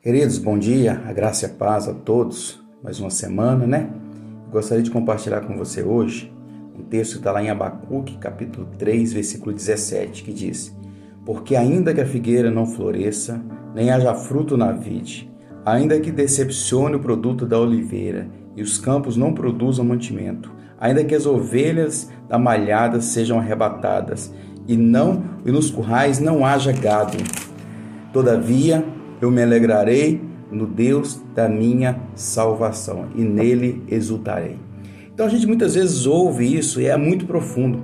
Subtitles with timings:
[0.00, 2.62] Queridos, bom dia, a graça e a paz a todos.
[2.84, 3.90] Mais uma semana, né?
[4.48, 6.32] Gostaria de compartilhar com você hoje
[6.78, 10.72] um texto que está lá em Abacuque, capítulo 3, versículo 17, que diz:
[11.26, 13.42] Porque ainda que a figueira não floresça,
[13.74, 15.28] nem haja fruto na vide,
[15.66, 21.14] ainda que decepcione o produto da oliveira e os campos não produzam mantimento, ainda que
[21.14, 24.32] as ovelhas da malhada sejam arrebatadas
[24.68, 27.18] e não e nos currais não haja gado,
[28.12, 30.20] todavia eu me alegrarei
[30.50, 34.58] no Deus da minha salvação e nele exultarei.
[35.12, 37.82] Então a gente muitas vezes ouve isso e é muito profundo,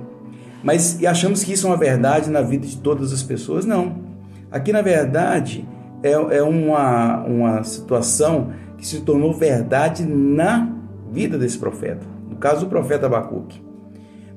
[0.63, 3.65] mas e achamos que isso é uma verdade na vida de todas as pessoas.
[3.65, 4.03] Não.
[4.51, 5.67] Aqui na verdade
[6.01, 10.71] é, é uma, uma situação que se tornou verdade na
[11.11, 13.63] vida desse profeta, no caso do profeta Abacuque.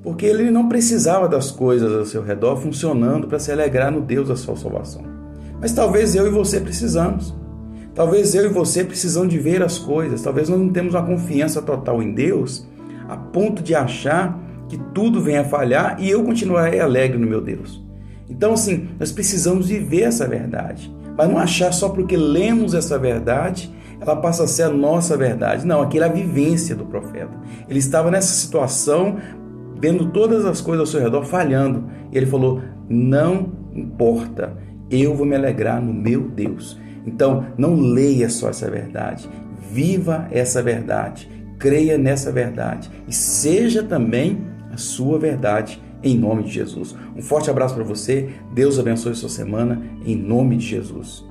[0.02, 4.28] Porque ele não precisava das coisas ao seu redor funcionando para se alegrar no Deus
[4.28, 5.17] da sua salvação.
[5.60, 7.34] Mas talvez eu e você precisamos.
[7.94, 10.22] Talvez eu e você precisam de ver as coisas.
[10.22, 12.66] Talvez nós não temos uma confiança total em Deus
[13.08, 17.41] a ponto de achar que tudo venha a falhar e eu continuarei alegre no meu
[17.41, 17.83] Deus.
[18.28, 23.74] Então, assim, nós precisamos viver essa verdade, mas não achar só porque lemos essa verdade,
[24.00, 25.66] ela passa a ser a nossa verdade.
[25.66, 27.33] Não, aquilo é a vivência do profeta.
[27.68, 29.16] Ele estava nessa situação,
[29.80, 34.56] vendo todas as coisas ao seu redor falhando, e ele falou: Não importa,
[34.91, 36.78] eu vou me alegrar no meu Deus.
[37.06, 39.28] Então, não leia só essa verdade,
[39.72, 46.50] viva essa verdade, creia nessa verdade e seja também a sua verdade em nome de
[46.50, 46.95] Jesus.
[47.17, 51.25] Um forte abraço para você, Deus abençoe sua semana em nome de Jesus.